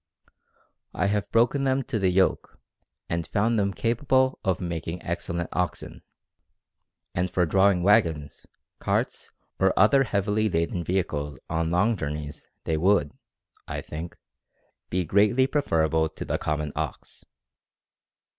[0.95, 2.59] "I have broken them to the yoke,
[3.07, 6.01] and found them capable of making excellent oxen;
[7.13, 8.47] and for drawing wagons,
[8.79, 9.29] carts,
[9.59, 13.11] or other heavily laden vehicles on long journeys they would,
[13.67, 14.17] I think,
[14.89, 17.23] be greatly preferable to the common ox."